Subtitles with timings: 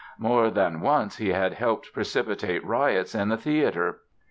[0.17, 3.99] More than once he helped precipitate riots in the theatre.